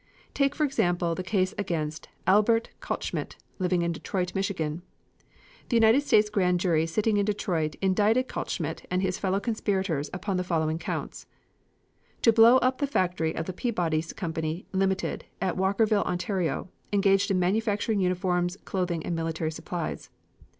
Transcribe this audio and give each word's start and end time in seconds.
Take 0.33 0.55
for 0.55 0.63
example 0.63 1.13
the 1.13 1.21
case 1.21 1.53
against 1.59 2.07
Albert 2.25 2.69
Kaltschmidt, 2.81 3.35
living 3.59 3.83
in 3.83 3.91
Detroit, 3.91 4.33
Michigan. 4.33 4.81
The 5.69 5.75
United 5.75 6.01
States 6.01 6.27
grand 6.27 6.59
jury 6.59 6.87
sitting 6.87 7.17
in 7.17 7.25
Detroit 7.25 7.75
indicted 7.83 8.27
Kaltschmidt 8.27 8.83
and 8.89 9.03
his 9.03 9.19
fellow 9.19 9.39
conspirators 9.39 10.09
upon 10.11 10.37
the 10.37 10.43
following 10.43 10.79
counts: 10.79 11.27
"To 12.23 12.33
blow 12.33 12.57
up 12.57 12.79
the 12.79 12.87
factory 12.87 13.35
of 13.35 13.45
the 13.45 13.53
Peabody's 13.53 14.11
Company, 14.13 14.65
Limited, 14.71 15.25
at 15.39 15.55
Walkerville, 15.55 16.03
Ontario,... 16.05 16.69
engaged 16.91 17.29
in 17.29 17.37
manufacturing 17.37 17.99
uniforms, 17.99 18.57
clothing 18.65 19.05
and 19.05 19.15
military 19.15 19.51
supplies 19.51 20.09